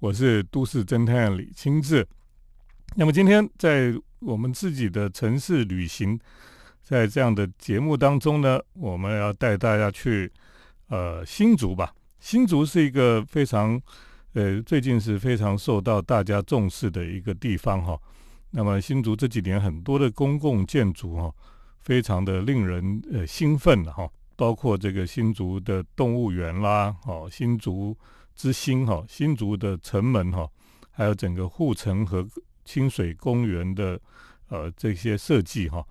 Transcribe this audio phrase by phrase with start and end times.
[0.00, 2.06] 我是都市侦探李清志。
[2.94, 6.18] 那么今天在我们自己的城市旅行，
[6.82, 10.30] 在这样的节目当中呢，我们要带大家去
[10.88, 11.92] 呃新竹吧。
[12.20, 13.80] 新竹是一个非常
[14.34, 17.98] 呃最近是非常受到大家重视的一个地方哈。
[18.50, 21.34] 那么新竹这几年很多的公共建筑哈，
[21.80, 24.08] 非常的令人呃兴奋哈。
[24.36, 27.96] 包括这个新竹的动物园啦，哦，新竹
[28.38, 30.48] 之星哈，新竹的城门哈，
[30.92, 32.24] 还有整个护城河
[32.64, 34.00] 清水公园的
[34.48, 35.84] 呃这些设计哈，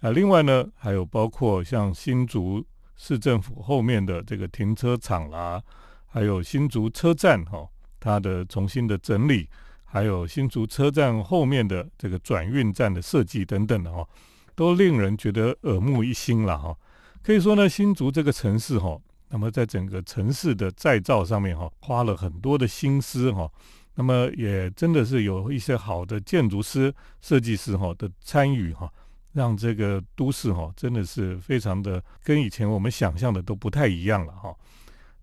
[0.00, 2.64] 啊，另外呢，还有包括像新竹
[2.96, 5.62] 市政府后面的这个停车场啦，
[6.06, 7.68] 还有新竹车站哈，
[8.00, 9.46] 它的重新的整理，
[9.84, 14.08] 还有新竹车站后面的这个转运站的设计等等的哈，
[14.54, 16.74] 都令人觉得耳目一新了哈。
[17.22, 18.98] 可以说呢，新竹这个城市哈，
[19.32, 23.48] 那么在整个城市的再造上面哈，花了很多的心思哈，
[23.94, 28.92] 那么也真的是有一些好的建筑师、设计师哈的参与哈，
[29.32, 34.52] 让这个都市哈真的是非常的跟以前我们想象的都不太一样了哈。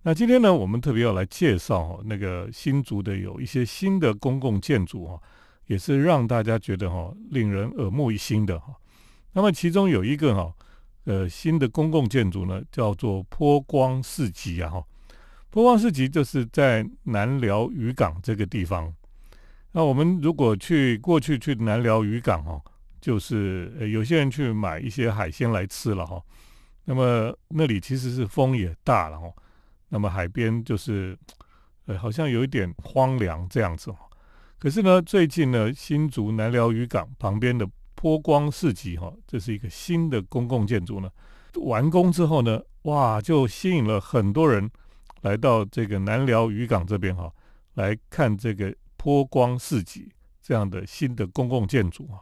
[0.04, 5.22] 那今天呢，我们特别要来介绍哈那个新竹的有一些新的公共建筑哈，
[5.66, 8.74] 也是让大家觉得哈令人耳目一新的哈。
[9.34, 10.54] 那么其中有一个哈。
[11.08, 14.84] 呃，新的公共建筑呢，叫做波光市集啊，哈，
[15.50, 18.94] 波光市集就是在南寮渔港这个地方。
[19.72, 22.62] 那我们如果去过去去南寮渔港哦，
[23.00, 26.22] 就是呃有些人去买一些海鲜来吃了哈。
[26.84, 29.32] 那么那里其实是风也大了哈，
[29.88, 31.18] 那么海边就是
[31.86, 33.96] 呃好像有一点荒凉这样子哦。
[34.60, 37.66] 可是呢，最近呢，新竹南寮渔港旁边的。
[38.00, 41.10] 波光市集哈，这是一个新的公共建筑呢。
[41.56, 44.70] 完工之后呢，哇，就吸引了很多人
[45.22, 47.34] 来到这个南寮渔港这边哈，
[47.74, 50.12] 来看这个波光市集
[50.44, 52.22] 这样的新的公共建筑啊。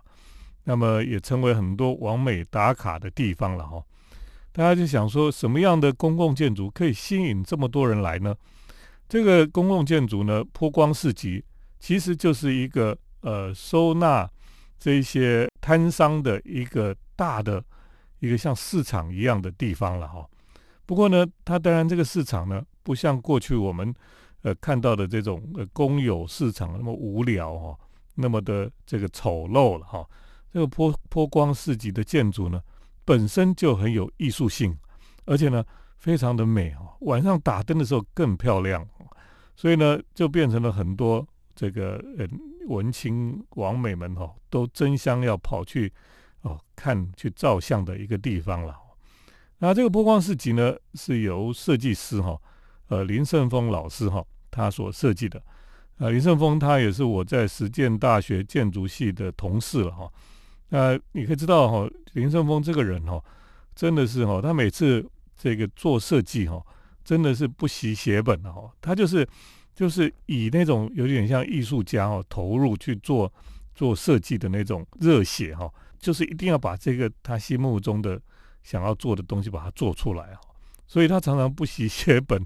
[0.64, 3.84] 那么也成为很多完美打卡的地方了哈。
[4.54, 8.34] 大家就想说，什么样的公共建筑可以吸引这么多人来呢？
[9.10, 11.44] 这个公共建筑呢，波光市集
[11.82, 14.30] 其实就是一个呃收纳。
[14.86, 17.64] 这一些摊商的一个大的
[18.20, 20.24] 一个像市场一样的地方了哈。
[20.86, 23.92] 不过呢，它当然这个市场呢，不像过去我们
[24.44, 27.76] 呃看到的这种呃公有市场那么无聊哈，
[28.14, 30.08] 那么的这个丑陋了哈。
[30.54, 32.62] 这个波波光市集的建筑呢，
[33.04, 34.78] 本身就很有艺术性，
[35.26, 35.66] 而且呢
[35.98, 36.96] 非常的美哈。
[37.00, 38.88] 晚上打灯的时候更漂亮，
[39.56, 42.28] 所以呢就变成了很多这个呃。
[42.68, 45.92] 文青王美们哈都争相要跑去
[46.42, 48.76] 哦看去照相的一个地方了。
[49.60, 52.40] 那这个波光市集呢，是由设计师哈
[52.88, 55.42] 呃林胜峰老师哈他所设计的。
[55.98, 60.12] 啊，林胜峰他也是我在实践大学建筑系的同事了哈。
[60.70, 63.24] 那你可以知道哈，林胜峰这个人哈，
[63.74, 66.62] 真的是哈，他每次这个做设计哈，
[67.04, 69.28] 真的是不惜血本的哈，他就是。
[69.76, 73.32] 就是以那种有点像艺术家哦投入去做
[73.76, 75.70] 做设计的那种热血哈，
[76.00, 78.20] 就是一定要把这个他心目中的
[78.64, 80.42] 想要做的东西把它做出来哈，
[80.88, 82.42] 所以他常常不惜血本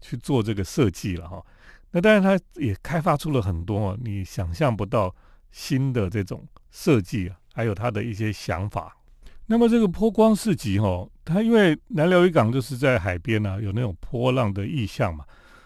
[0.00, 1.44] 去做这个设计了哈。
[1.90, 5.14] 那当然他也开发出了很多你想象不到
[5.50, 8.96] 新的这种设计，还有他的一些想法。
[9.44, 15.22] 那么这个波光市集哈，它因为南寮渔港就是在海边啊，有那种波浪的意象嘛。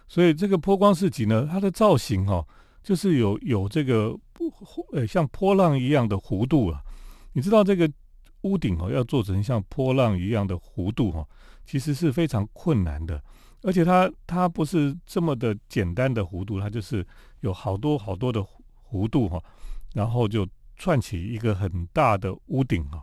[0.08, 2.46] 所以这个波光市集呢，它的造型哈，
[2.80, 4.16] 就是有有这个
[4.92, 6.80] 呃像波浪一样的弧度啊。
[7.32, 7.90] 你知道这个
[8.42, 11.26] 屋顶哦，要做成像波浪一样的弧度哈，
[11.64, 13.20] 其实是非常困难的。
[13.62, 17.04] 而且它它不是这么的简单的弧度，它就是
[17.40, 18.40] 有好多好多的
[18.88, 19.42] 弧度哈，
[19.92, 20.46] 然后就
[20.76, 23.02] 串起一个很大的屋顶哈。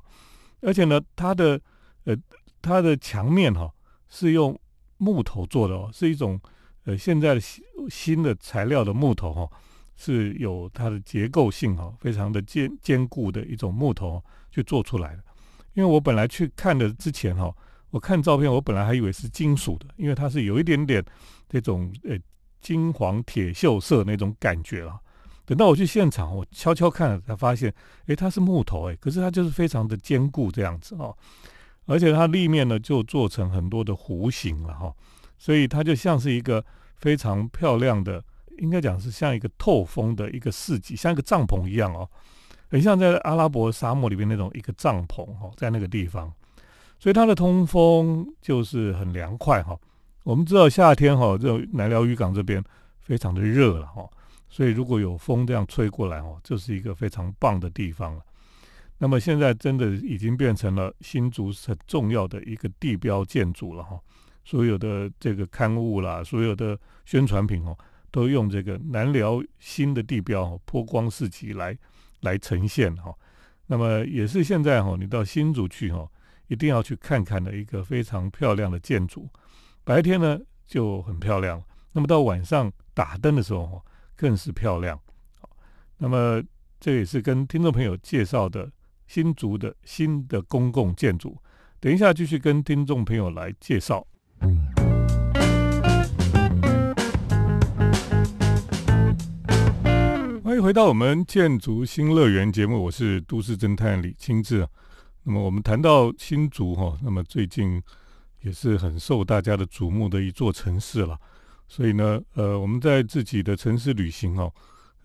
[0.61, 1.59] 而且呢，它的
[2.05, 2.15] 呃
[2.61, 3.69] 它的墙面哈
[4.07, 4.57] 是用
[4.97, 6.39] 木头做的哦，是一种。
[6.85, 9.49] 呃，现在的新新的材料的木头哈，
[9.95, 14.21] 是有它的结构性哈，非常的坚坚固的一种木头
[14.51, 15.23] 去做出来的。
[15.73, 17.53] 因为我本来去看的之前哈，
[17.89, 21.03] 我看照片，我本来还以为是金属的，因为它是有一点点
[21.47, 22.17] 这种呃
[22.61, 24.99] 金黄铁锈色那种感觉了。
[25.45, 27.73] 等到我去现场，我悄悄看了才发现，
[28.05, 31.15] 诶，它是木头诶，可是它就是非常的坚固这样子哦，
[31.85, 34.93] 而且它立面呢就做成很多的弧形了哈。
[35.37, 36.63] 所以它就像是一个
[37.03, 38.23] 非常漂亮的，
[38.59, 42.09] 应该讲是像一个透风的一个市集，像一个帐篷一样哦，
[42.69, 46.31] 很像在阿拉伯沙漠里面那种一个帐篷哦，在那个地方，
[46.97, 49.77] 所以它的通风就是很凉快哈。
[50.23, 52.63] 我们知道夏天哈，这南寮渔港这边
[53.01, 54.09] 非常的热了哈，
[54.47, 58.21] 所以如果有风这样吹过来哦，就是一个非常棒的地方了。
[58.97, 63.99] 那么现在真的已经变成了新竹很重要的一个地标建筑了哈。
[64.43, 67.77] 所有的这个刊物啦，所有的宣传品哦，
[68.11, 71.77] 都用这个南寮新的地标哦“波光四起”来
[72.21, 73.13] 来呈现哈。
[73.67, 76.05] 那么也是现在哈，你到新竹去哈，
[76.47, 79.29] 一定要去看看的一个非常漂亮的建筑。
[79.83, 81.63] 白天呢就很漂亮，
[81.93, 83.81] 那么到晚上打灯的时候哈，
[84.15, 84.99] 更是漂亮。
[85.97, 86.43] 那么
[86.79, 88.69] 这也是跟听众朋友介绍的
[89.07, 91.37] 新竹的新的公共建筑。
[91.79, 94.05] 等一下继续跟听众朋友来介绍。
[100.43, 104.67] 欢迎回到我们建筑新乐园节目，我是都市侦探李清志。
[105.23, 107.81] 那么我们谈到新竹哈，那么最近
[108.41, 111.17] 也是很受大家的瞩目的一座城市了。
[111.67, 114.53] 所以呢，呃，我们在自己的城市旅行哦，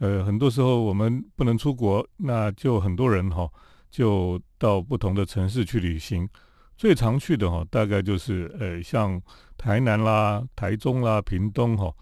[0.01, 3.49] 呃，很多时候我们不能出国，那就很多人哈
[3.91, 6.29] 就到不同的城市去旅行。
[6.79, 9.21] 最常去的哈，大概就是呃，像
[9.57, 11.93] 台南啦、台中啦、屏东哈，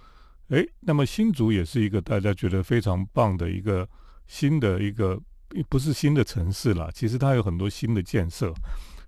[0.49, 3.89] 诶，那么新竹也是一个大家觉得非常棒的一个
[4.27, 5.19] 新的一个，
[5.71, 8.53] 不是新的城市啦，其实它有很多新的建设，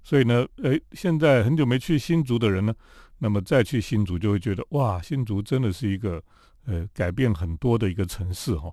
[0.03, 2.75] 所以呢，诶，现在很久没去新竹的人呢，
[3.19, 6.23] 那么再去新竹就会觉得哇，新竹真的是一个
[6.65, 8.73] 呃改变很多的一个城市哈。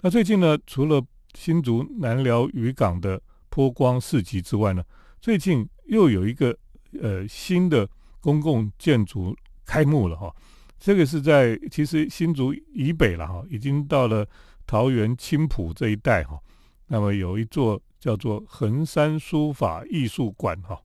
[0.00, 1.04] 那最近呢，除了
[1.34, 4.84] 新竹南寮渔港的波光市集之外呢，
[5.20, 6.56] 最近又有一个
[7.02, 7.88] 呃新的
[8.20, 9.36] 公共建筑
[9.66, 10.34] 开幕了哈，
[10.78, 14.26] 这个是在其实新竹以北了哈，已经到了
[14.66, 16.38] 桃园青浦这一带哈。
[16.86, 20.80] 那么有一座叫做横山书法艺术馆哈，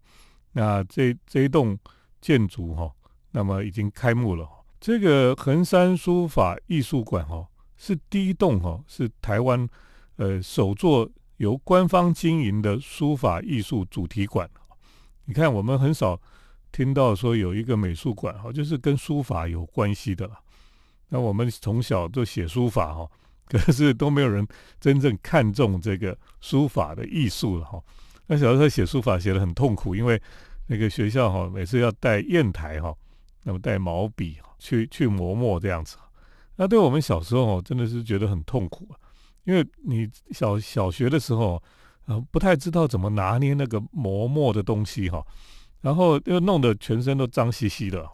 [0.51, 1.77] 那这这一栋
[2.19, 2.91] 建筑哈，
[3.31, 4.49] 那么已经开幕了。
[4.79, 7.47] 这个横山书法艺术馆哈，
[7.77, 9.67] 是第一栋哈，是台湾
[10.15, 11.09] 呃首座。
[11.37, 14.49] 由官方经营的书法艺术主题馆，
[15.25, 16.19] 你看我们很少
[16.71, 20.39] 听到说有一个美术馆哈，就是跟书法有关系的了。
[21.09, 23.09] 那我们从小都写书法哈，
[23.47, 24.47] 可是都没有人
[24.79, 27.81] 真正看重这个书法的艺术了哈。
[28.27, 30.21] 那小时候写书法写的很痛苦，因为
[30.67, 32.95] 那个学校哈每次要带砚台哈，
[33.43, 35.97] 那么带毛笔去去磨墨这样子。
[36.55, 38.97] 那对我们小时候真的是觉得很痛苦啊。
[39.43, 41.61] 因为你小小学的时候，
[42.05, 45.25] 呃，不太知道怎么拿捏那个磨墨的东西哈，
[45.81, 48.05] 然后又弄得全身都脏兮兮的，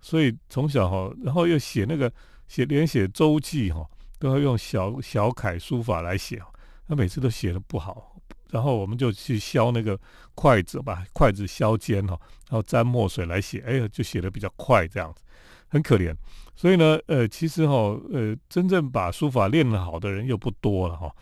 [0.00, 2.10] 所以从小哈，然后又写那个
[2.48, 3.86] 写连写周记哈，
[4.18, 6.40] 都要用小小楷书法来写，
[6.86, 8.16] 那每次都写的不好，
[8.50, 9.98] 然后我们就去削那个
[10.34, 12.18] 筷子把筷子削尖哈，
[12.48, 15.22] 然后沾墨水来写，哎呀，就写的比较快这样子，
[15.68, 16.14] 很可怜。
[16.54, 17.74] 所以呢，呃，其实哈，
[18.12, 21.14] 呃，真正把书法练得好的人又不多了哈。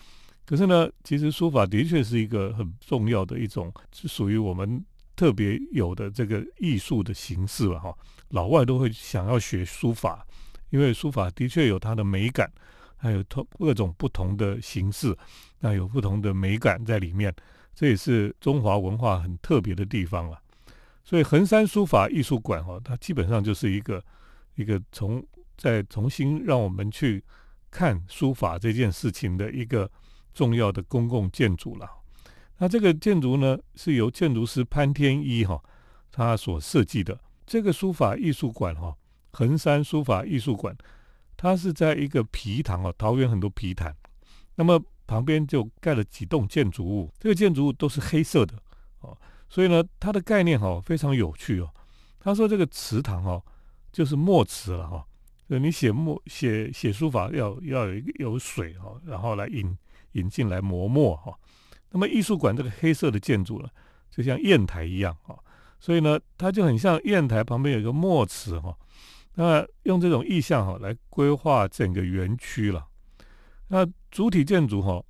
[0.45, 4.85] 可是呢，其实书法的确是一个很重要的一种，是属于我们
[5.17, 7.97] 特别有的这个艺术的形式了哈。
[8.31, 10.27] 老外都会想要学书法，
[10.71, 12.51] 因为书法的确有它的美感，
[12.97, 15.17] 还有各各种不同的形式，
[15.61, 17.35] 那有不同的美感在里面，
[17.75, 20.41] 这也是中华文化很特别的地方了。
[21.05, 24.03] 所以衡山书法艺术馆哈，它基本上就是一个。
[24.57, 25.21] 一个从
[25.57, 27.21] 再重新让我们去
[27.73, 29.91] 看书法这件事情的一个
[30.35, 31.89] 重要的公共建筑了。
[32.59, 35.63] 那这个建筑呢，是由建筑师潘天一哈
[36.11, 37.19] 他所设计的。
[37.47, 38.95] 这个书法艺术馆哈，
[39.33, 40.77] 衡山书法艺术馆，
[41.37, 43.95] 它是在一个皮塘哦，桃园很多皮塘，
[44.57, 48.55] 那么旁边就盖了几栋建筑物，这个建筑物都是黑色的
[49.01, 49.17] 哦，
[49.49, 51.71] 所以呢，它的概念哈非常有趣哦。
[52.19, 53.43] 他说这个祠堂哦。
[53.95, 55.07] 就是墨池了哈，
[55.49, 59.79] 就你写墨写写书法要要有一个有水哈，然后来引
[60.15, 61.33] 引进来磨墨哈。
[61.91, 63.69] 那么艺术馆这个黑色的建筑呢，
[64.11, 65.39] 就像砚台一样哈，
[65.79, 68.77] 所以呢，它就很像砚台旁边有一个墨池哈。
[69.35, 72.87] 那用这种意象哈来规划整个园区了。
[73.69, 75.03] 那主体建筑哈，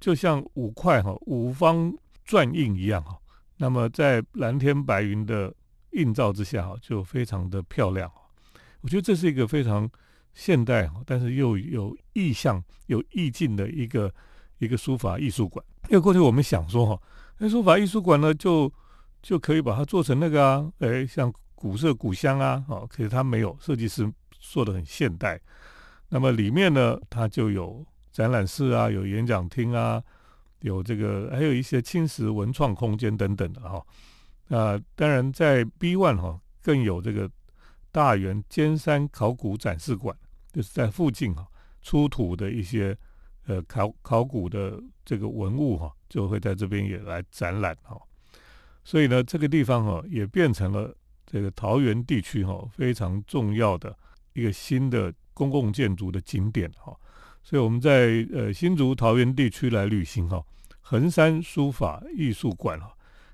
[0.00, 1.92] 就像五块哈五方
[2.26, 3.18] 篆印一样哈。
[3.58, 5.54] 那么在蓝天白云的
[5.92, 8.10] 映照之下哈，就非常的漂亮。
[8.82, 9.90] 我觉得这是一个非常
[10.34, 14.12] 现代，但是又有意象、有意境的一个
[14.58, 15.64] 一个书法艺术馆。
[15.88, 17.02] 因为过去我们想说哈，
[17.38, 18.72] 那书法艺术馆呢，就
[19.22, 25.40] 就可以把它做成那个啊，哎，像古色古香啊，哦，可是它没有，设计师做的很现代。
[26.08, 30.02] 那么里面呢，它就有展览室啊，有演讲厅啊，
[30.60, 33.84] 有这个还有一些青石文创空间等等的哈。
[34.48, 37.30] 啊，当然在 B One 哈，更有这个。
[37.92, 40.14] 大园尖山考古展示馆
[40.52, 41.48] 就是在附近哈，
[41.80, 42.94] 出土的一些
[43.46, 48.00] 呃考考古的这个文物哈，就会在这边也来展览哈。
[48.84, 50.94] 所以呢，这个地方哈也变成了
[51.26, 53.96] 这个桃园地区哈非常重要的
[54.32, 56.96] 一个新的公共建筑的景点哈。
[57.42, 60.44] 所以我们在呃新竹桃园地区来旅行哈，
[60.80, 62.92] 横山书法艺术馆哈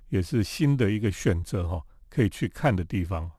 [0.08, 3.30] 也是新的一个选择哈，可以去看的地方。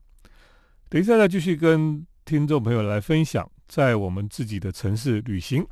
[0.90, 5.66] 等一下再继续跟听众朋友来分享，在我们自己的城市旅行。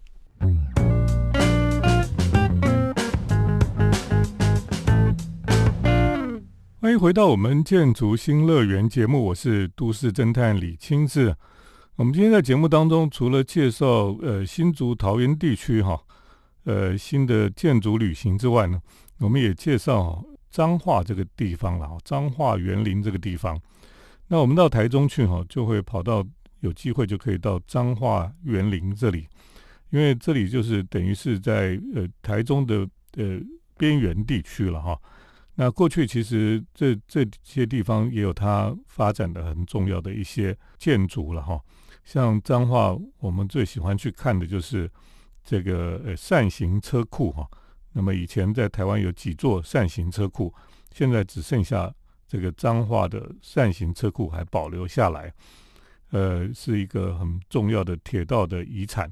[6.82, 11.36] 欢迎回到我们建筑新乐园节目，我是都市侦探李清志。
[11.96, 16.02] 我们今天在节目当中，除了介绍呃新竹桃园地区哈
[16.64, 18.82] 呃新的建筑旅行之外呢，
[19.20, 23.62] 我们也介绍彰化这个地方了，彰化园林这个地方。
[24.28, 26.26] 那我们到台中去哈，就会跑到
[26.62, 29.28] 有机会就可以到彰化园林这里，
[29.92, 32.78] 因为这里就是等于是在呃台中的
[33.18, 33.40] 呃
[33.78, 35.00] 边缘地区了哈。
[35.56, 41.60] 那过去其实这这些地方也有它发展的很重要的一些建筑了哈。
[42.04, 44.90] 像彰化，我们最喜欢去看的就是
[45.44, 47.48] 这个呃扇形车库哈。
[47.94, 50.54] 那么以前在台湾有几座扇形车库，
[50.94, 51.94] 现在只剩下
[52.28, 55.32] 这个彰化的扇形车库还保留下来，
[56.12, 59.12] 呃，是一个很重要的铁道的遗产。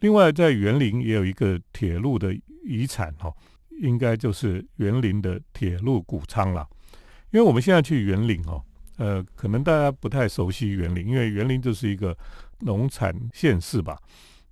[0.00, 3.32] 另外，在园林也有一个铁路的遗产哈，
[3.80, 6.66] 应该就是园林的铁路谷仓了。
[7.30, 8.62] 因为我们现在去园林哦。
[8.98, 12.16] 呃，可能大家不太熟悉园林，因为园林就是一个
[12.60, 14.00] 农产县市吧。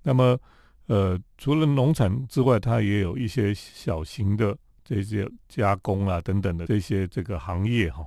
[0.03, 0.39] 那么，
[0.85, 8.05] 呃，除了农产之外，它也有一些小型的这些加工啊等等的这些这个行业哈。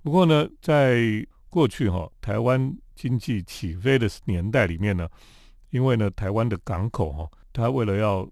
[0.00, 5.08] 不过呢，在过去哈，台湾经济起飞的年代里面呢，
[5.70, 8.28] 因为呢，台湾的港口哈，他为了要，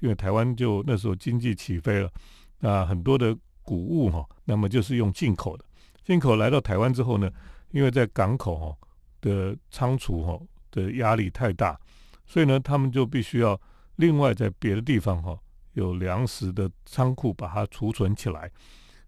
[0.00, 2.10] 因为台湾就那时候经济起飞了，
[2.58, 5.64] 那很多的谷物哈，那么就是用进口的。
[6.04, 7.30] 进口来到台湾之后呢，
[7.70, 8.76] 因为在港口哈
[9.20, 11.78] 的仓储哈的压力太大，
[12.26, 13.60] 所以呢，他们就必须要
[13.96, 15.38] 另外在别的地方哈
[15.74, 18.50] 有粮食的仓库把它储存起来。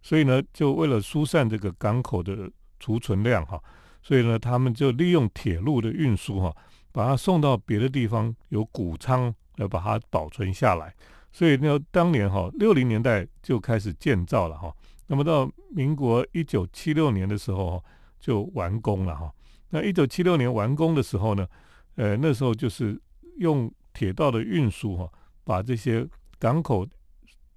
[0.03, 3.59] 所以呢，就为了疏散这个港口的储存量哈，
[4.03, 6.55] 所以呢，他们就利用铁路的运输哈，
[6.93, 10.95] 把它送到别的地方有谷仓要把它保存下来。
[11.33, 14.73] 所以呢，当年哈六零年代就开始建造了哈。
[15.07, 17.83] 那么到民国一九七六年的时候
[18.21, 19.33] 就完工了哈。
[19.71, 21.47] 那一九七六年完工的时候呢，
[21.97, 23.01] 呃，那时候就是
[23.39, 25.11] 用铁道的运输哈，
[25.43, 26.07] 把这些
[26.39, 26.87] 港口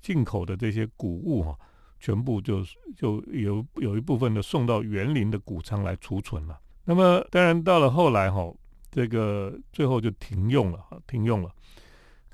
[0.01, 1.55] 进口的这些谷物哈，
[1.99, 2.63] 全部就
[2.95, 6.59] 就有有一部分的送到园林的谷仓来储存了。
[6.83, 8.51] 那么当然到了后来哈，
[8.89, 11.51] 这个最后就停用了哈，停用了。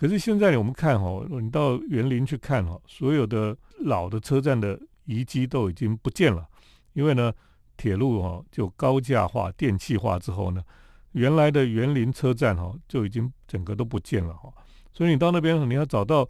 [0.04, 4.78] 可是现在我们看哈，你到园林去看哈，所有的老的车站的。
[5.06, 6.48] 遗迹都已经不见了，
[6.94, 7.34] 因为呢，
[7.76, 10.64] 铁路哈就高架化、电气化之后呢，
[11.12, 14.50] 原来的园林车站哈就已经整个都不见了哈。
[14.94, 16.26] 所以你到那边你要找到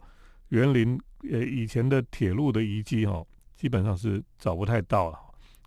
[0.48, 1.00] 园林
[1.30, 3.24] 呃以前的铁路的遗迹哈，
[3.56, 5.18] 基本上是找不太到了。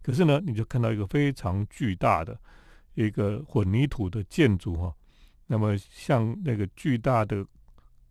[0.01, 2.37] 可是呢，你就看到一个非常巨大的
[2.95, 4.93] 一个混凝土的建筑哈，
[5.45, 7.45] 那么像那个巨大的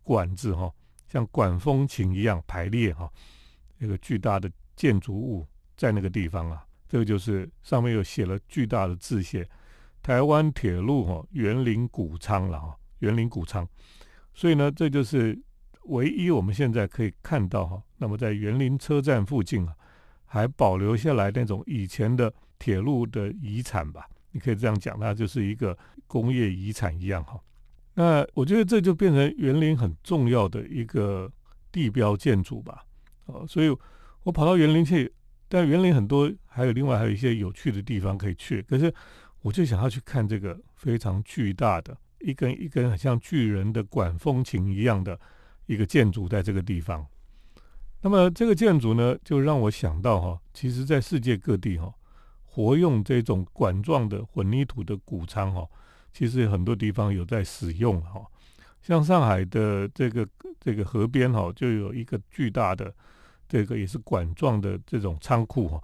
[0.07, 0.71] 管子哈，
[1.07, 3.11] 像管风琴一样排列哈，
[3.77, 4.49] 那个巨大的。
[4.77, 5.43] 建筑物
[5.75, 9.43] 在那个地方啊，这个就是上面有写了巨大的字写
[10.03, 13.67] “台湾铁路哈园林谷仓”了哈，园林谷仓。
[14.35, 15.35] 所以呢，这就是
[15.85, 19.75] 唯一我们现在可以看到哈，那么在园林车站附近啊，
[20.25, 24.07] 还保留下来那种以前的铁路的遗产吧？
[24.29, 27.41] 你可以这样讲，它就是一个工业遗产一样哈。
[27.97, 31.29] 那我觉得这就变成园林很重要的一个
[31.71, 32.85] 地标建筑吧。
[33.25, 33.75] 哦，所以。
[34.23, 35.09] 我跑到园林去，
[35.47, 38.61] 但园林很多，还有另外还有一些有趣的地方可以去。
[38.63, 38.93] 可是，
[39.41, 45.17] 我就想要去看这个非常巨大的一根一根很像巨人的管风琴一样的
[45.65, 47.05] 一个建筑，在这个地方。
[48.01, 51.93] 那么这个建筑呢，就让我想到哈，其实在世界各地哈，
[52.43, 55.65] 活用这种管状的混凝土的谷仓哈，
[56.17, 58.25] 其实很多地方有在使用哈。
[58.81, 60.27] 像上海的这个
[60.59, 62.91] 这个河边哈，就有一个巨大的。
[63.49, 65.81] 这个也是管状的这种仓库哈，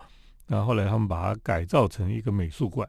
[0.47, 2.85] 那后来他们把它改造成一个美术馆。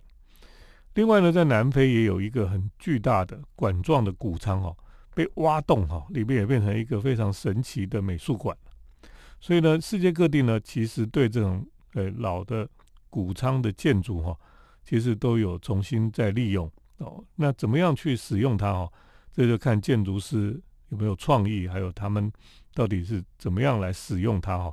[0.95, 4.77] 另外呢，在南非也有一个很巨大的管状的谷仓哈，
[5.15, 8.57] 被挖洞哈，里面也变成一个非常神奇的美术馆。
[9.41, 12.69] 所以呢，世界各地呢，其实对这种呃老的
[13.09, 14.37] 谷仓的建筑哈，
[14.85, 17.25] 其实都有重新再利用哦。
[17.37, 18.93] 那怎么样去使用它哈？
[19.33, 20.61] 这就看建筑师
[20.91, 22.33] 有没有创意，还有他们
[22.73, 24.73] 到底是怎么样来使用它哈。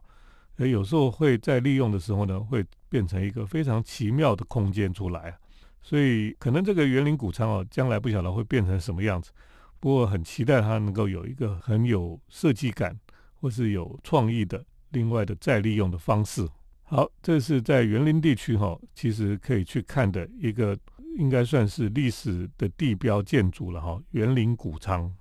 [0.58, 5.36] 而有时候会在利用的时候呢，会变成一个非常奇妙的空间出来。
[5.82, 9.32] 所以可能这个园林谷仓哦，将来不晓得会变成什么样子。
[9.80, 12.96] 不过很期待它能够有一个很有设计感，
[13.34, 16.48] 或是有创意的另外的再利用的方式。
[16.84, 20.78] 好，这是在园林地区哈，其实可以去看的一个，
[21.18, 24.02] 应该算是历史的地标建筑了哈。
[24.12, 25.12] 园林谷仓。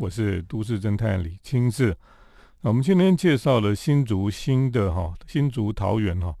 [0.00, 1.96] 我是都市侦探李清志。
[2.62, 6.34] 我们今天介绍了新竹新的哈新竹桃园哈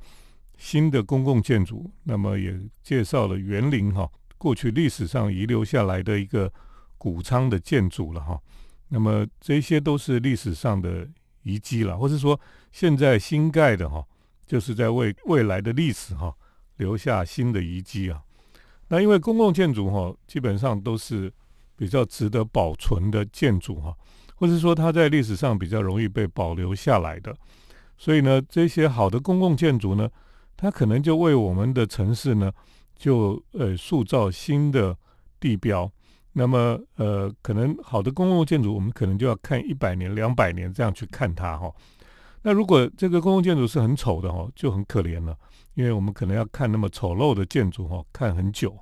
[0.56, 6.52] 新的公共建筑，那么也介绍了园林哈过去历史上遗留下来的一个
[6.96, 8.40] 谷仓的建筑了哈。
[8.88, 11.06] 那么这些都是历史上的
[11.48, 12.38] 遗迹了，或是说
[12.70, 14.04] 现在新盖的哈，
[14.46, 16.34] 就是在为未来的历史哈
[16.76, 18.20] 留下新的遗迹啊。
[18.88, 21.32] 那因为公共建筑哈基本上都是
[21.76, 23.94] 比较值得保存的建筑哈。
[24.40, 27.36] 或者说它在历史上比较容易被保留下来的，
[27.96, 30.08] 所以呢，这些好的公共建筑呢，
[30.56, 32.52] 它可能就为我们的城市呢，
[32.94, 34.96] 就呃塑造新的
[35.40, 35.90] 地标。
[36.38, 41.68] 那么呃，可能好的公共建筑，我们可能就要看一百年、两百年这样去看它哈。
[42.42, 45.36] 那如果这个公共建筑是很丑的哈，就很可怜了，
[45.74, 48.72] 因为我们可能要看那么丑陋的建筑哈，看很久。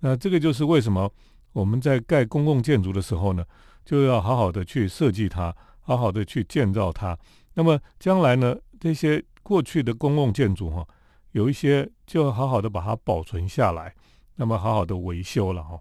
[0.00, 1.08] 那这个就是为什么
[1.52, 3.44] 我们在盖公共建筑的时候呢？
[3.84, 7.16] 就要好好的去设计它，好好的去建造它。
[7.52, 10.84] 那么将来呢，这些过去的公共建筑哈，
[11.30, 13.94] 有一些就好好的把它保存下来，
[14.34, 15.78] 那么好好的维修了哈。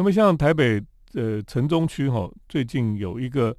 [0.00, 3.54] 那么像台北呃城中区哈，最近有一个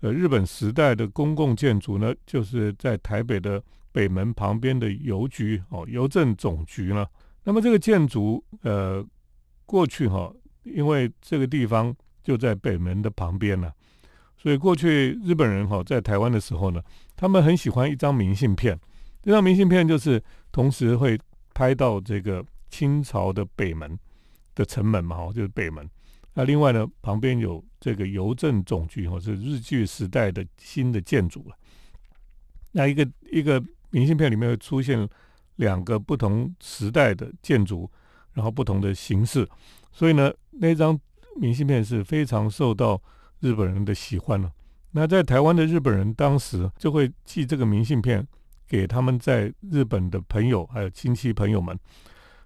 [0.00, 3.62] 呃日本时代的公共建筑呢，就是在台北的
[3.92, 7.06] 北门旁边的邮局哦，邮政总局呢。
[7.42, 9.04] 那么这个建筑呃
[9.66, 11.94] 过去哈，因为这个地方。
[12.22, 13.70] 就在北门的旁边呢，
[14.38, 16.80] 所以过去日本人哈在台湾的时候呢，
[17.14, 18.80] 他们很喜欢一张明信片。
[19.20, 21.20] 这张明信片就是同时会
[21.52, 23.98] 拍到这个清朝的北门
[24.54, 25.88] 的城门嘛，哈，就是北门。
[26.34, 31.56] 那另外呢，旁边有这个邮政总局，哈，是日据时代的新的建筑了。
[32.72, 35.08] 那一个一个明信片里面会出现
[35.56, 37.90] 两个不同时代的建筑，
[38.32, 39.48] 然后不同的形式，
[39.92, 40.98] 所以呢，那张。
[41.36, 43.02] 明信片是非常受到
[43.40, 44.52] 日本人的喜欢了。
[44.92, 48.24] 那在台湾的日本人当时就会寄这个明信片
[48.68, 51.76] 给他们在日本的朋友还有亲戚朋友们。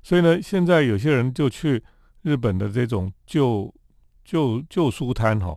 [0.02, 1.84] 所以呢，现在有些人就去
[2.22, 3.72] 日本的这种旧
[4.24, 5.57] 旧旧书摊哈，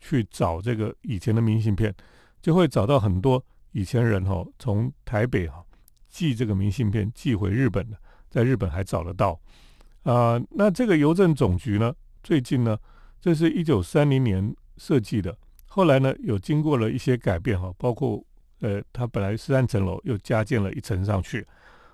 [0.00, 1.94] 去找这个以前的明信片，
[2.40, 5.64] 就会找到很多以前人哈从台北哈
[6.08, 7.96] 寄这个明信片寄回日本的，
[8.30, 9.38] 在日本还找得到
[10.02, 10.40] 啊。
[10.50, 11.94] 那这个邮政总局呢？
[12.22, 12.78] 最近呢，
[13.20, 18.24] 这是一九三零年设计的，后来呢有经过了一些改变哈，包括
[18.60, 21.46] 呃，它本来是三层楼，又加建了一层上去。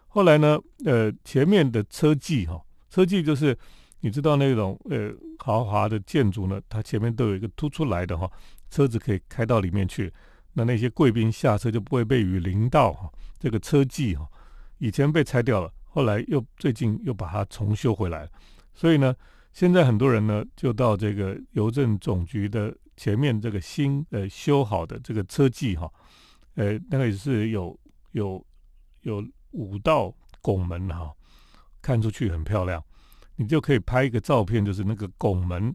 [0.09, 3.57] 后来呢，呃，前面的车技哈，车技就是
[4.03, 8.31] 你知道那种呃豪华的建筑呢，它前面都有一个凸出来的哈，
[8.69, 10.13] 车子可以开到里面去，
[10.53, 13.11] 那那些贵宾下车就不会被雨淋到哈。
[13.39, 14.29] 这个车技哈，
[14.77, 18.29] 以前被拆掉了，后来又最近又把它重修回来，
[18.75, 19.15] 所以呢。
[19.55, 25.93] 现在很多人呢，就到这个邮政总局的前面这个新呃修好的这个车技哈，
[26.55, 27.79] 呃，那个也是有
[28.13, 28.43] 有
[29.03, 30.11] 有五道
[30.41, 31.13] 拱门哈，
[31.83, 32.83] 看出去很漂亮，
[33.37, 35.75] 你就可以拍一个照片，就是那个拱门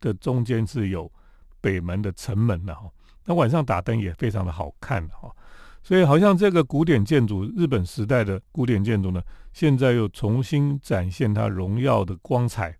[0.00, 1.10] 的中间是有
[1.60, 2.90] 北门的城门的哈，
[3.24, 5.34] 那晚上打灯也非常的好看哈。
[5.82, 9.22] 所以好像这个古典建筑，日本时代的古典建筑呢，
[9.52, 12.74] 现在又重新展现它荣耀的光彩。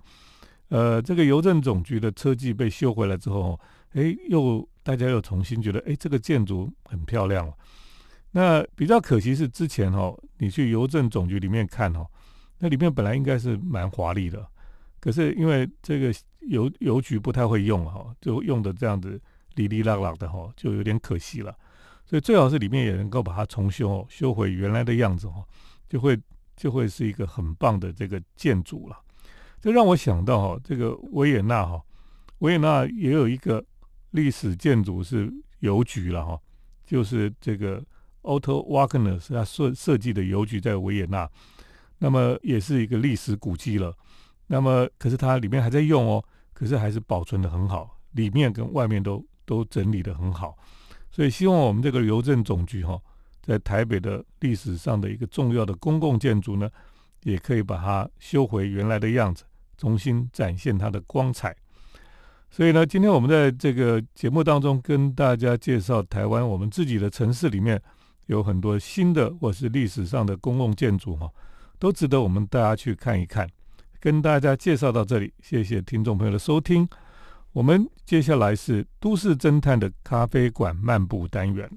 [0.69, 3.61] 呃，这个邮政总局的车技被修回来之后，
[3.93, 7.53] 哎，又大家又重新觉得，哎，这个建筑很漂亮了。
[8.31, 12.07] 那比较可惜是之前哈，你去邮政总局里面看哈，
[12.59, 14.47] 那里面本来应该是蛮华丽的，
[15.01, 19.21] 可是因为这个邮邮局不太会用哈，就用的这样子
[19.55, 21.55] 哩哩啦啦的哈，就有点可惜了。
[22.07, 25.43] 所以最好是里面也能够把它重修，哦修回原来的样子哈，
[25.89, 26.19] 就会
[26.57, 29.01] 就会是一个很棒的这个建筑了。
[29.61, 31.83] 这让我想到哈，这个维也纳哈，
[32.41, 33.65] 维也纳也有一个
[34.11, 36.39] 历史建筑是邮局了哈，
[36.85, 37.83] 就是这个
[38.21, 41.29] Otto Wagner 是他设设计的邮局在维也纳，
[42.05, 43.97] 那么也是一个历史古迹了。
[44.47, 50.55] 那么可是它里面还在用哦，可是还是保存的很好，里面跟外面都都整理的很好。
[51.11, 53.01] 所以希望我们这个邮政总局哈，
[53.41, 56.69] 在台北的历史上的一个重要的公共建筑呢，
[57.23, 59.45] 也可以把它修回原来的样子，
[59.79, 61.57] 重新展现它的光彩。
[62.51, 67.81] 所以呢，今天我们在这个节目当中跟大家介绍台湾我们自己的城市里面
[68.27, 71.31] 有很多新的或是历史上的公共建筑哈，
[71.79, 73.49] 都值得我们大家去看一看。
[74.01, 76.89] 跟大家介绍到这里，谢谢听众朋友的收听。
[77.53, 81.71] 我们接下来是都市侦探的咖啡馆漫步单元。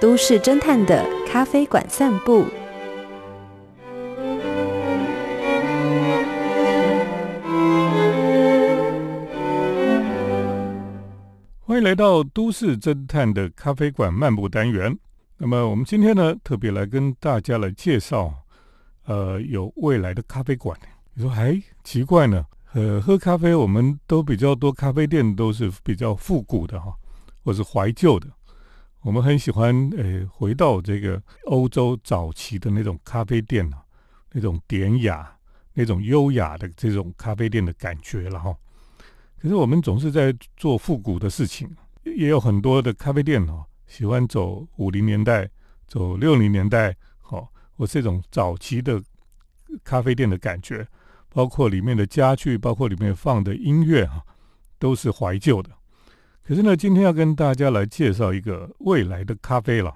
[0.00, 2.46] 都市侦探的咖啡馆散步。
[11.60, 14.96] 欢迎来到都市侦探的咖啡馆漫步单元。
[15.40, 18.34] 那么，我们今天呢，特别来跟大家来介绍，
[19.04, 20.76] 呃，有未来的咖啡馆。
[21.14, 22.44] 你说，哎，奇怪呢？
[22.72, 26.92] 呃，喝咖啡，我们都比较多咖啡店都是比较复古的哈，
[27.44, 28.26] 或是怀旧的。
[29.02, 33.80] 我们很喜欢，呃，回到这个欧洲早期的那种咖啡店啊，
[34.32, 35.36] 那种典雅、
[35.72, 38.52] 那种优雅的这种咖啡店的感觉了哈。
[39.40, 41.70] 可是我们总是在做复古的事情，
[42.02, 45.50] 也有很多的咖啡店哦，喜欢走五零年代、
[45.88, 49.02] 走六零年代，好，或这种早期的
[49.82, 50.86] 咖啡店的感觉。
[51.30, 54.24] 包括里面的家具，包括里面放的音乐哈，
[54.78, 55.70] 都是怀旧的。
[56.42, 59.94] 可是呢，今天要跟大家来介绍一个未来的咖啡了。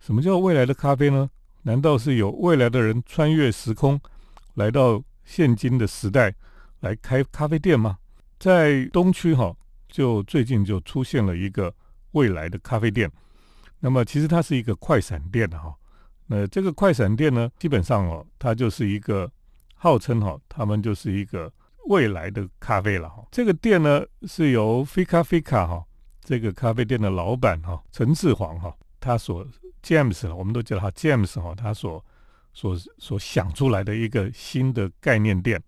[0.00, 1.28] 什么叫未来的咖啡呢？
[1.62, 4.00] 难道是有未来的人穿越时空，
[4.54, 6.34] 来到现今的时代
[6.80, 7.98] 来开咖啡店吗？
[8.38, 9.54] 在东区哈，
[9.88, 11.72] 就最近就出现了一个
[12.16, 13.08] 未来的咖啡店。
[13.80, 15.72] 那么其实它是一个快闪店哈。
[16.26, 19.30] 那这个快闪店呢，基本上哦，它就是一个。
[19.78, 21.52] 号称哈，他们就是一个
[21.84, 23.22] 未来的咖啡了哈。
[23.30, 25.84] 这个店呢是由 Fika Fika 哈
[26.24, 29.46] 这个咖啡店的老板哈陈志煌哈他所
[29.82, 32.02] James 我们都叫他 James 哈他所
[32.54, 35.62] 所所想出来的一个新的概念店。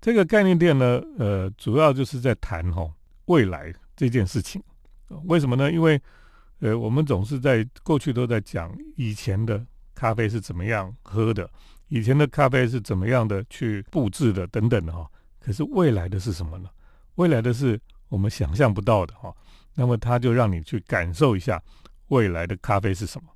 [0.00, 2.90] 这个概念店呢，呃，主要就是在谈哈
[3.26, 4.62] 未来这件事情。
[5.24, 5.70] 为什么呢？
[5.70, 6.00] 因为
[6.60, 9.64] 呃，我们总是在过去都在讲以前的
[9.94, 11.48] 咖啡是怎么样喝的。
[11.88, 16.68] 以前的咖啡是怎么样的去布置的等等的哈，可是未来的是什么呢？
[17.14, 19.32] 未来的是我们想象不到的哈。
[19.74, 21.62] 那么他就让你去感受一下
[22.08, 23.28] 未来的咖啡是什么。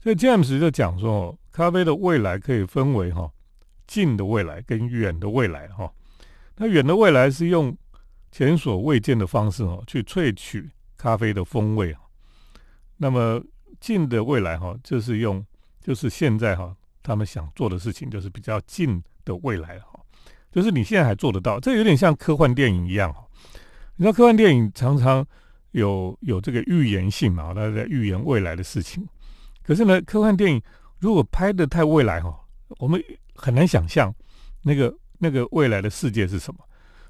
[0.00, 3.30] 所以 James 就讲说，咖啡的未来可以分为哈
[3.86, 5.90] 近的未来跟远的未来哈。
[6.56, 7.74] 那远的未来是用
[8.30, 10.70] 前所未见的方式哈去萃取
[11.02, 11.92] 咖啡的风味
[12.96, 13.42] 那么
[13.80, 15.44] 近的未来哈就是用
[15.80, 16.76] 就是现在哈。
[17.04, 19.98] 他们想做的事情就是比较近的未来哈，
[20.52, 23.26] 就是你现在还做得到，这有点像科幻电影一样哈。
[23.96, 25.26] 你知道科幻电影常常
[25.72, 29.04] 有有这个预言性嘛，它在预言未来的事情。
[29.64, 30.62] 可是呢，科幻电影
[31.00, 32.32] 如果拍的太未来哈，
[32.78, 33.02] 我们
[33.34, 34.14] 很难想象
[34.62, 36.60] 那个那个未来的世界是什么。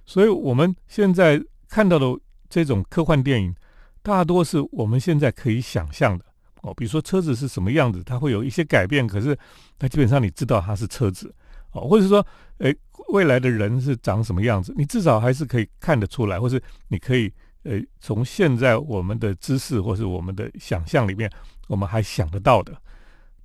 [0.06, 2.06] 所以我们现在看到的
[2.48, 3.54] 这种科幻电影，
[4.02, 6.24] 大多是我们现在可以想象的。
[6.62, 9.36] 哦，比如说车子是什么样子，它会有一些改变，可是
[9.78, 11.34] 它基本上你知道它是车子
[11.72, 12.24] 哦，或者说，
[12.58, 12.72] 诶，
[13.08, 17.32] 未来的人是长什么样子，你至少还是可以看得出来，或是你可以，
[17.64, 21.28] 呃，从现在我们的知识或是我们的想象里面，
[21.66, 22.72] 我们还想得到的。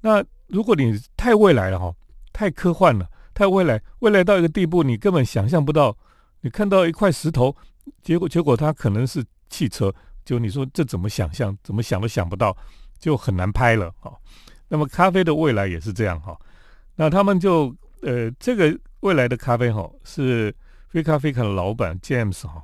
[0.01, 1.91] 那如果你太未来了哈，
[2.31, 5.97] 太科幻了，太未来，未来到一个地步，你根本想象不到，
[6.41, 7.55] 你看到一块石头，
[8.03, 9.91] 结果结果它可能是汽车，
[10.27, 12.53] 就你说这怎么想象，怎么想都想不到。
[12.99, 14.11] 就很难拍了哈。
[14.67, 16.35] 那么咖啡的未来也是这样哈。
[16.95, 20.51] 那他们就呃，这个未来的咖啡哈，是
[20.89, 22.63] 菲咖啡卡的老板 James 哈，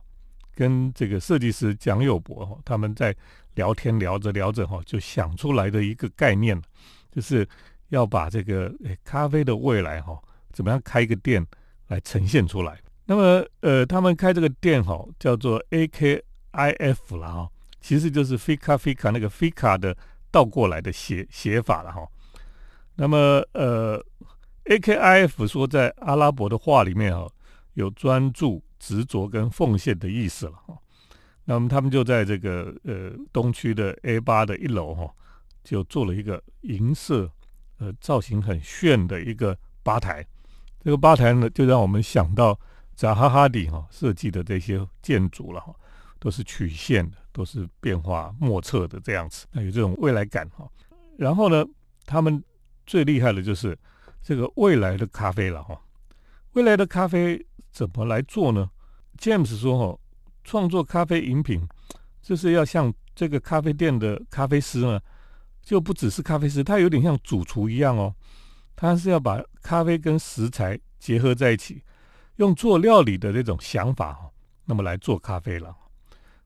[0.55, 3.15] 跟这个设计师蒋友博哈，他们在
[3.53, 6.59] 聊天聊着聊着哈，就想出来的一个概念，
[7.11, 7.47] 就是
[7.89, 8.73] 要把这个
[9.03, 10.19] 咖啡的未来哈，
[10.51, 11.45] 怎么样开一个店
[11.89, 12.79] 来呈现出来。
[13.05, 19.95] 那么呃，他们开这个店哈，叫做 AK i f 了哈，其实就是菲咖啡卡那个菲卡的。
[20.33, 22.07] 倒过来的写写法了哈，
[22.95, 23.17] 那么
[23.51, 24.03] 呃
[24.63, 27.29] ，A K I F 说在阿拉伯的话里面哈，
[27.75, 30.75] 有专注、执着跟奉献的意思了哈。
[31.43, 35.13] 那么他们就在这个呃东区的 A 八的一楼哈，
[35.63, 37.31] 就做了一个银色
[37.77, 40.25] 呃造型很炫的一个吧台。
[40.83, 42.59] 这个吧台呢，就让我们想到
[42.95, 45.75] 扎哈哈迪哈设计的这些建筑了哈。
[46.23, 50.65] 都是曲线的，都是变化莫测的这样子，那有这种未来感哈。
[51.17, 51.65] 然后呢，
[52.05, 52.41] 他们
[52.85, 53.77] 最厉害的就是
[54.21, 55.77] 这个未来的咖啡了哈。
[56.53, 58.71] 未来的咖啡怎么来做呢
[59.17, 59.99] ？James 说哈，
[60.45, 61.67] 创作咖啡饮品
[62.21, 64.97] 就是要像这个咖啡店的咖啡师呢，
[65.61, 68.15] 就不只是咖啡师，他有点像主厨一样哦，
[68.77, 71.83] 他是要把咖啡跟食材结合在一起，
[72.37, 74.31] 用做料理的这种想法哦，
[74.63, 75.75] 那么来做咖啡了。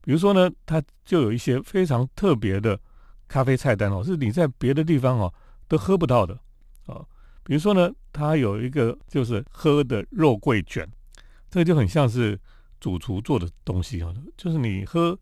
[0.07, 2.79] 比如说呢，它就有一些非常特别的
[3.27, 5.33] 咖啡菜单哦，是你在别的地方哦
[5.67, 6.33] 都喝不到的
[6.85, 7.05] 啊。
[7.43, 10.89] 比如说呢，它有一个就是喝的肉桂卷，
[11.49, 12.39] 这个就很像是
[12.79, 15.19] 主厨做的东西哦，就是你喝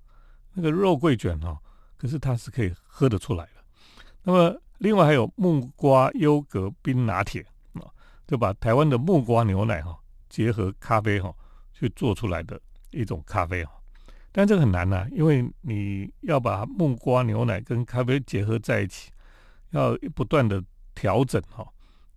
[0.54, 1.58] 那个肉桂卷哦，
[1.98, 3.52] 可是它是可以喝得出来的。
[4.22, 7.44] 那么另外还有木瓜优格冰拿铁
[7.74, 7.90] 啊，
[8.28, 9.98] 就把台湾的木瓜牛奶哈
[10.30, 11.34] 结合咖啡哈
[11.74, 13.72] 去做出来的一种咖啡哈。
[14.38, 19.10] 但这个很难呐，因为你要把木瓜牛奶跟咖啡结合在一起，
[19.70, 20.62] 要不断的
[20.94, 21.66] 调整哈。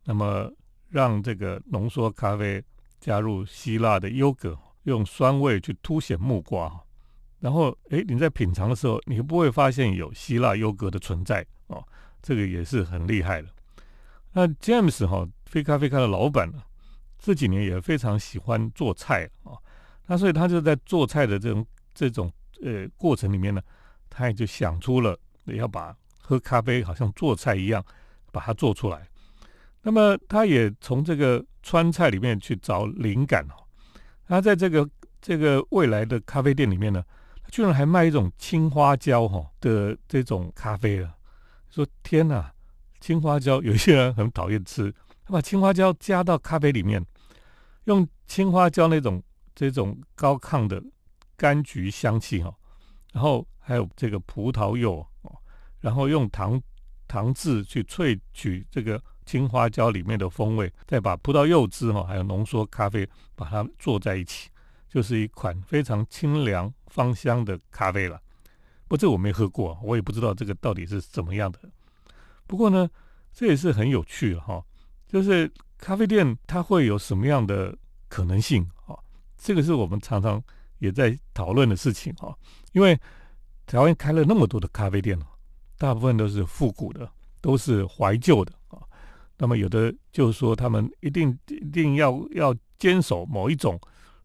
[0.02, 0.50] 那么
[0.88, 2.60] 让这个浓缩咖啡
[2.98, 6.82] 加入希腊的优格，用酸味去凸显木瓜，
[7.38, 11.80] 然后诶，你在品尝的时候，你不会发现有希腊优格的存在哦，
[12.20, 13.48] 这个也是很厉害的。
[14.32, 16.60] 那 James 哈非咖啡咖的老板呢，
[17.16, 19.54] 这几年也非常喜欢做菜啊，
[20.06, 21.64] 那所以他就在做菜的这种
[21.98, 22.32] 这种
[22.62, 23.60] 呃过程里面呢，
[24.08, 27.84] 他也就想出了要把喝咖啡好像做菜一样，
[28.30, 29.08] 把它做出来。
[29.82, 33.54] 那么他也从这个川菜里面去找灵感哦。
[34.28, 34.88] 他在这个
[35.20, 37.02] 这个未来的咖啡店里面呢，
[37.50, 41.12] 居然还卖一种青花椒哈的这种咖啡了。
[41.68, 42.52] 说天哪，
[43.00, 47.04] 青花椒 有些人很讨厌吃，他把青花椒加到咖啡里面，
[47.86, 49.20] 用青花椒那种
[49.54, 50.80] 这种高亢的
[51.38, 52.52] 柑橘香气哈，
[53.12, 55.38] 然后还有这个葡萄柚哦，
[55.80, 56.60] 然后用糖
[57.06, 59.00] 糖渍去萃取这个。
[59.28, 64.48] 青花椒里面的风味，再把葡萄柚汁哈，还有浓缩咖啡，把它做在一起，
[64.88, 68.18] 就是一款非常清凉芳香的咖啡了。
[68.88, 71.60] 不，这我没喝过，我也不知道这个到底是怎么样的。
[72.46, 72.88] 不过呢，
[73.30, 74.64] 这也是很有趣哈，
[75.06, 77.76] 就是咖啡店它会有什么样的
[78.08, 78.96] 可能性啊？
[79.36, 80.42] 这个是我们常常
[80.78, 82.36] 也在讨论的事情哈。
[82.72, 82.98] 因为
[83.66, 85.18] 台湾开了那么多的咖啡店
[85.76, 87.10] 大部分都是复古的，
[87.40, 88.80] 都是怀旧的啊。
[89.36, 93.80] 那么有的就是说，他们一定一定要要坚守某一种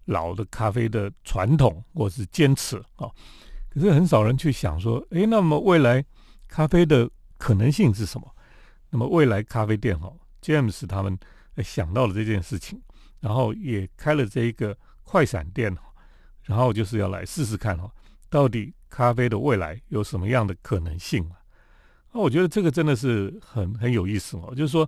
[0.06, 3.10] 老的咖啡的传统或是坚持啊。
[3.70, 6.04] 可是很少人去想说，诶，那么未来
[6.48, 8.30] 咖啡的可能性是什么？
[8.90, 11.18] 那么未来咖啡店哈，James 他们
[11.64, 12.80] 想到了这件事情，
[13.20, 15.76] 然后也开了这一个快闪店，
[16.44, 17.90] 然后就是要来试试看哦，
[18.30, 21.38] 到底咖啡的未来有什么样的可能性啊？
[22.12, 24.88] 那我觉得这个真的是很很有意思哦，就是说，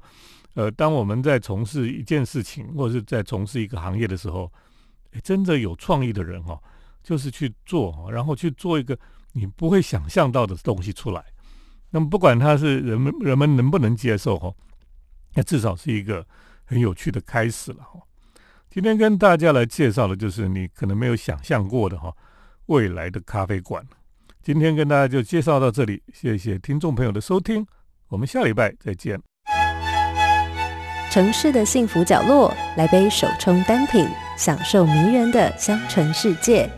[0.53, 4.51] 呃，当我们在从事一件事情或者是在从事一个行业的时候，
[5.23, 6.61] 真的有创意的人哦，
[7.01, 8.97] 就是去做，然后去做一个
[9.31, 11.25] 你不会想象到的东西出来。
[11.89, 14.55] 那么不管他是人们人们能不能接受哦，
[15.33, 16.25] 那至少是一个
[16.65, 17.99] 很有趣的开始了哈。
[18.75, 22.13] 今天跟大家来介绍的就是你可能没有想象过的哈，
[22.65, 23.81] 未来的咖啡馆。
[24.43, 27.65] 今天跟大家就介绍到这里，谢谢听众朋友的收听，
[28.09, 29.17] 我们下礼拜再见。
[31.09, 36.69] 城市的幸福角落，来杯手冲单品，享受迷人的香醇世界。